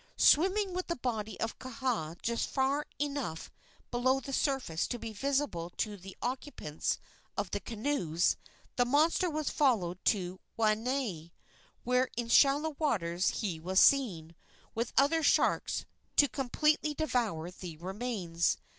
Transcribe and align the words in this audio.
Swimming 0.17 0.73
with 0.73 0.87
the 0.87 0.95
body 0.95 1.39
of 1.39 1.59
Kaha 1.59 2.19
just 2.23 2.49
far 2.49 2.87
enough 2.97 3.51
below 3.91 4.19
the 4.19 4.33
surface 4.33 4.87
to 4.87 4.97
be 4.97 5.13
visible 5.13 5.69
to 5.77 5.95
the 5.95 6.17
occupants 6.23 6.97
of 7.37 7.51
the 7.51 7.59
canoes, 7.59 8.35
the 8.77 8.85
monster 8.85 9.29
was 9.29 9.51
followed 9.51 10.03
to 10.05 10.39
Waianae, 10.57 11.29
where 11.83 12.09
in 12.17 12.29
shallow 12.29 12.75
waters 12.79 13.29
he 13.41 13.59
was 13.59 13.79
seen, 13.79 14.33
with 14.73 14.91
other 14.97 15.21
sharks, 15.21 15.85
to 16.15 16.27
completely 16.27 16.95
devour 16.95 17.51
the 17.51 17.77
remains. 17.77 18.57